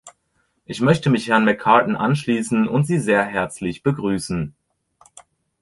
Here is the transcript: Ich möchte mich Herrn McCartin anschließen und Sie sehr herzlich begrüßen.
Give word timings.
Ich 0.65 0.81
möchte 0.81 1.11
mich 1.11 1.27
Herrn 1.27 1.45
McCartin 1.45 1.95
anschließen 1.95 2.67
und 2.67 2.85
Sie 2.87 2.97
sehr 2.97 3.21
herzlich 3.23 3.83
begrüßen. 3.83 4.55